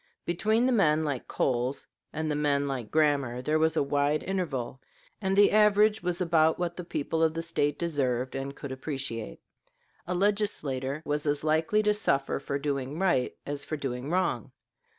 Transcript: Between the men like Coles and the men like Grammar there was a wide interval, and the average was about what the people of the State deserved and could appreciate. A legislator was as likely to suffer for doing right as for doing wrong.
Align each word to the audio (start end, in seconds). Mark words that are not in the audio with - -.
Between 0.25 0.65
the 0.65 0.71
men 0.71 1.03
like 1.03 1.27
Coles 1.27 1.85
and 2.11 2.31
the 2.31 2.35
men 2.35 2.67
like 2.67 2.89
Grammar 2.89 3.39
there 3.43 3.59
was 3.59 3.77
a 3.77 3.83
wide 3.83 4.23
interval, 4.23 4.81
and 5.21 5.37
the 5.37 5.51
average 5.51 6.01
was 6.01 6.19
about 6.19 6.57
what 6.57 6.75
the 6.75 6.83
people 6.83 7.21
of 7.21 7.35
the 7.35 7.43
State 7.43 7.77
deserved 7.77 8.33
and 8.33 8.55
could 8.55 8.71
appreciate. 8.71 9.41
A 10.07 10.15
legislator 10.15 11.03
was 11.05 11.27
as 11.27 11.43
likely 11.43 11.83
to 11.83 11.93
suffer 11.93 12.39
for 12.39 12.57
doing 12.57 12.97
right 12.97 13.37
as 13.45 13.63
for 13.63 13.77
doing 13.77 14.09
wrong. 14.09 14.51